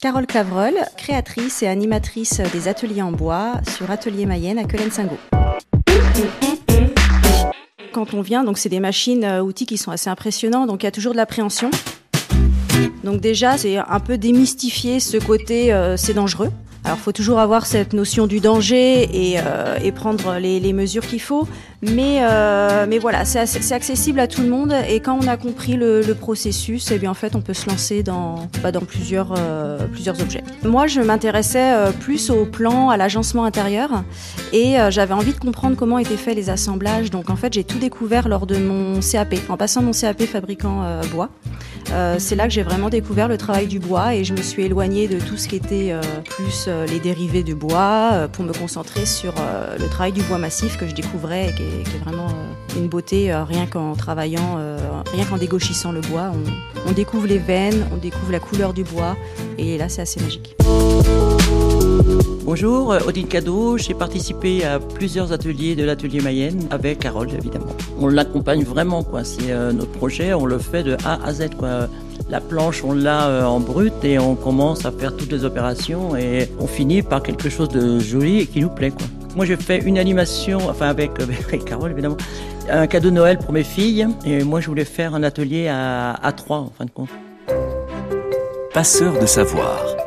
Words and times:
Carole 0.00 0.26
Clavreul, 0.26 0.74
créatrice 0.96 1.62
et 1.62 1.66
animatrice 1.66 2.40
des 2.52 2.68
ateliers 2.68 3.02
en 3.02 3.10
bois 3.10 3.54
sur 3.76 3.90
Atelier 3.90 4.26
Mayenne 4.26 4.58
à 4.58 4.64
Quelen-Singo. 4.64 5.16
Quand 7.92 8.12
on 8.12 8.20
vient, 8.20 8.44
donc 8.44 8.58
c'est 8.58 8.68
des 8.68 8.80
machines 8.80 9.24
euh, 9.24 9.40
outils 9.40 9.66
qui 9.66 9.78
sont 9.78 9.92
assez 9.92 10.10
impressionnants, 10.10 10.66
donc 10.66 10.82
il 10.82 10.86
y 10.86 10.88
a 10.88 10.92
toujours 10.92 11.12
de 11.12 11.16
l'appréhension. 11.16 11.70
Donc 13.04 13.20
déjà, 13.20 13.58
c'est 13.58 13.76
un 13.76 14.00
peu 14.00 14.18
démystifier 14.18 14.98
ce 14.98 15.18
côté 15.18 15.72
euh, 15.72 15.96
c'est 15.96 16.14
dangereux. 16.14 16.50
Alors, 16.86 16.98
il 16.98 17.02
faut 17.02 17.12
toujours 17.12 17.38
avoir 17.38 17.64
cette 17.64 17.94
notion 17.94 18.26
du 18.26 18.40
danger 18.40 19.08
et, 19.10 19.38
euh, 19.38 19.90
prendre 19.94 20.36
les, 20.38 20.72
mesures 20.74 21.06
qu'il 21.06 21.20
faut. 21.20 21.48
Mais, 21.80 22.18
euh, 22.20 22.84
mais 22.86 22.98
voilà, 22.98 23.24
c'est 23.24 23.72
accessible 23.72 24.20
à 24.20 24.26
tout 24.26 24.42
le 24.42 24.48
monde. 24.48 24.74
Et 24.90 25.00
quand 25.00 25.18
on 25.18 25.26
a 25.26 25.38
compris 25.38 25.76
le, 25.76 26.02
processus, 26.12 26.90
eh 26.90 26.98
bien, 26.98 27.10
en 27.10 27.14
fait, 27.14 27.36
on 27.36 27.40
peut 27.40 27.54
se 27.54 27.70
lancer 27.70 28.02
dans, 28.02 28.50
bah, 28.62 28.70
dans 28.70 28.82
plusieurs, 28.82 29.32
plusieurs 29.92 30.20
objets. 30.20 30.44
Moi, 30.62 30.86
je 30.86 31.00
m'intéressais 31.00 31.74
plus 32.00 32.28
au 32.28 32.44
plan, 32.44 32.90
à 32.90 32.98
l'agencement 32.98 33.44
intérieur. 33.44 34.04
Et 34.52 34.74
j'avais 34.90 35.14
envie 35.14 35.32
de 35.32 35.38
comprendre 35.38 35.76
comment 35.76 35.96
étaient 35.96 36.18
faits 36.18 36.36
les 36.36 36.50
assemblages. 36.50 37.10
Donc, 37.10 37.30
en 37.30 37.36
fait, 37.36 37.54
j'ai 37.54 37.64
tout 37.64 37.78
découvert 37.78 38.28
lors 38.28 38.46
de 38.46 38.58
mon 38.58 39.00
CAP, 39.00 39.36
en 39.48 39.56
passant 39.56 39.80
mon 39.80 39.92
CAP 39.92 40.24
fabricant 40.24 41.00
bois. 41.12 41.30
Euh, 41.94 42.16
c'est 42.18 42.34
là 42.34 42.48
que 42.48 42.52
j'ai 42.52 42.64
vraiment 42.64 42.88
découvert 42.88 43.28
le 43.28 43.38
travail 43.38 43.68
du 43.68 43.78
bois 43.78 44.14
et 44.14 44.24
je 44.24 44.32
me 44.32 44.42
suis 44.42 44.64
éloignée 44.64 45.06
de 45.06 45.20
tout 45.20 45.36
ce 45.36 45.46
qui 45.46 45.56
était 45.56 45.92
euh, 45.92 46.00
plus 46.24 46.64
euh, 46.66 46.86
les 46.86 46.98
dérivés 46.98 47.44
de 47.44 47.54
bois 47.54 48.28
pour 48.32 48.44
me 48.44 48.52
concentrer 48.52 49.06
sur 49.06 49.34
le 49.78 49.88
travail 49.88 50.12
du 50.12 50.22
bois 50.22 50.38
massif 50.38 50.76
que 50.76 50.86
je 50.86 50.94
découvrais 50.94 51.50
et 51.50 51.52
qui 51.52 51.62
est, 51.62 51.98
vraiment 51.98 52.28
une 52.76 52.88
beauté 52.88 53.32
rien 53.32 53.66
qu'en 53.66 53.94
travaillant, 53.94 54.58
rien 55.12 55.24
qu'en 55.24 55.38
dégauchissant 55.38 55.92
le 55.92 56.00
bois. 56.00 56.32
On 56.86 56.92
découvre 56.92 57.26
les 57.26 57.38
veines, 57.38 57.86
on 57.92 57.96
découvre 57.96 58.32
la 58.32 58.40
couleur 58.40 58.74
du 58.74 58.84
bois 58.84 59.16
et 59.58 59.78
là 59.78 59.88
c'est 59.88 60.02
assez 60.02 60.20
magique. 60.20 60.56
Bonjour, 62.44 62.92
euh, 62.92 62.98
Odile 63.06 63.26
Cadeau. 63.26 63.78
J'ai 63.78 63.94
participé 63.94 64.64
à 64.64 64.78
plusieurs 64.78 65.32
ateliers 65.32 65.74
de 65.74 65.82
l'atelier 65.82 66.20
Mayenne 66.20 66.66
avec 66.70 66.98
Carole, 67.00 67.28
évidemment. 67.32 67.74
On 67.98 68.06
l'accompagne 68.06 68.62
vraiment, 68.62 69.02
quoi. 69.02 69.24
C'est 69.24 69.50
euh, 69.50 69.72
notre 69.72 69.92
projet, 69.92 70.34
on 70.34 70.44
le 70.44 70.58
fait 70.58 70.82
de 70.82 70.96
A 71.04 71.18
à 71.24 71.32
Z, 71.32 71.50
quoi. 71.58 71.88
La 72.28 72.40
planche, 72.40 72.84
on 72.84 72.92
l'a 72.92 73.28
euh, 73.28 73.44
en 73.44 73.60
brut 73.60 73.92
et 74.04 74.18
on 74.18 74.34
commence 74.34 74.84
à 74.84 74.92
faire 74.92 75.16
toutes 75.16 75.32
les 75.32 75.44
opérations 75.44 76.16
et 76.16 76.48
on 76.60 76.66
finit 76.66 77.02
par 77.02 77.22
quelque 77.22 77.48
chose 77.48 77.70
de 77.70 77.98
joli 77.98 78.40
et 78.40 78.46
qui 78.46 78.60
nous 78.60 78.70
plaît, 78.70 78.90
quoi. 78.90 79.06
Moi, 79.36 79.46
j'ai 79.46 79.56
fait 79.56 79.78
une 79.78 79.98
animation, 79.98 80.58
enfin 80.68 80.88
avec, 80.88 81.12
Carole, 81.64 81.90
évidemment, 81.90 82.18
un 82.70 82.86
cadeau 82.86 83.10
de 83.10 83.14
Noël 83.14 83.38
pour 83.38 83.52
mes 83.52 83.64
filles. 83.64 84.06
Et 84.26 84.44
moi, 84.44 84.60
je 84.60 84.68
voulais 84.68 84.84
faire 84.84 85.14
un 85.14 85.22
atelier 85.22 85.68
à, 85.68 86.12
à 86.12 86.32
trois, 86.32 86.58
en 86.58 86.70
fin 86.76 86.84
de 86.84 86.90
compte. 86.90 87.08
Passeur 88.72 89.18
de 89.18 89.26
savoir. 89.26 90.03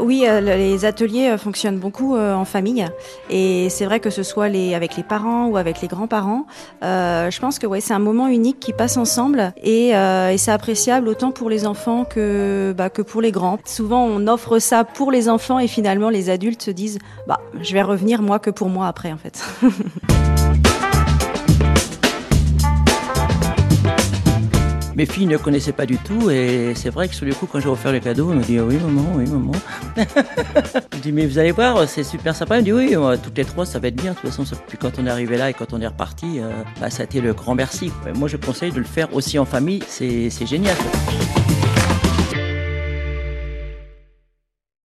Oui, 0.00 0.24
euh, 0.26 0.40
les 0.40 0.84
ateliers 0.84 1.28
euh, 1.28 1.38
fonctionnent 1.38 1.78
beaucoup 1.78 2.16
euh, 2.16 2.34
en 2.34 2.44
famille 2.44 2.86
et 3.30 3.68
c'est 3.70 3.84
vrai 3.84 4.00
que 4.00 4.10
ce 4.10 4.22
soit 4.22 4.48
les, 4.48 4.74
avec 4.74 4.96
les 4.96 5.02
parents 5.02 5.46
ou 5.46 5.56
avec 5.56 5.80
les 5.80 5.88
grands-parents, 5.88 6.46
je 6.82 7.40
pense 7.40 7.58
que 7.58 7.66
ouais, 7.66 7.80
c'est 7.80 7.94
un 7.94 7.98
moment 7.98 8.28
unique 8.28 8.60
qui 8.60 8.72
passe 8.72 8.96
ensemble 8.96 9.52
et, 9.62 9.90
et 9.90 10.38
c'est 10.38 10.50
appréciable 10.50 11.08
autant 11.08 11.32
pour 11.32 11.50
les 11.50 11.66
enfants 11.66 12.04
que, 12.04 12.74
bah, 12.76 12.90
que 12.90 13.02
pour 13.02 13.20
les 13.20 13.32
grands. 13.32 13.58
Souvent 13.64 14.04
on 14.04 14.26
offre 14.26 14.58
ça 14.58 14.84
pour 14.84 15.10
les 15.10 15.28
enfants 15.28 15.58
et 15.58 15.68
finalement 15.68 16.10
les 16.10 16.30
adultes 16.30 16.62
se 16.62 16.70
disent 16.70 16.98
bah, 17.26 17.40
je 17.60 17.72
vais 17.72 17.82
revenir 17.82 18.22
moi 18.22 18.38
que 18.38 18.50
pour 18.50 18.68
moi 18.68 18.86
après 18.86 19.12
en 19.12 19.18
fait. 19.18 19.42
Mes 24.96 25.04
filles 25.04 25.26
ne 25.26 25.36
connaissaient 25.36 25.72
pas 25.72 25.84
du 25.84 25.98
tout 25.98 26.30
et 26.30 26.72
c'est 26.74 26.88
vrai 26.88 27.06
que 27.06 27.14
sur 27.14 27.26
le 27.26 27.34
coup, 27.34 27.46
quand 27.46 27.60
j'ai 27.60 27.68
offert 27.68 27.92
le 27.92 28.00
cadeau, 28.00 28.32
elles 28.32 28.38
me 28.38 28.42
dit 28.42 28.58
oui 28.58 28.78
maman, 28.78 29.12
oui 29.14 29.26
maman. 29.28 29.52
je 30.94 30.98
dis 31.00 31.12
mais 31.12 31.26
vous 31.26 31.36
allez 31.36 31.52
voir, 31.52 31.86
c'est 31.86 32.02
super 32.02 32.34
sympa. 32.34 32.54
Elle 32.54 32.62
me 32.62 32.64
dit 32.64 32.72
oui, 32.72 32.96
toutes 33.22 33.36
les 33.36 33.44
trois, 33.44 33.66
ça 33.66 33.78
va 33.78 33.88
être 33.88 33.96
bien. 34.00 34.12
De 34.12 34.16
toute 34.16 34.30
façon, 34.30 34.44
puis 34.66 34.78
quand 34.78 34.98
on 34.98 35.06
est 35.06 35.10
arrivé 35.10 35.36
là 35.36 35.50
et 35.50 35.52
quand 35.52 35.74
on 35.74 35.82
est 35.82 35.86
reparti, 35.86 36.40
euh, 36.40 36.50
bah, 36.80 36.88
ça 36.88 37.02
a 37.02 37.04
été 37.04 37.20
le 37.20 37.34
grand 37.34 37.54
merci. 37.54 37.92
Moi, 38.14 38.26
je 38.28 38.38
conseille 38.38 38.72
de 38.72 38.78
le 38.78 38.84
faire 38.84 39.14
aussi 39.14 39.38
en 39.38 39.44
famille, 39.44 39.82
c'est 39.86 40.46
génial. 40.46 40.76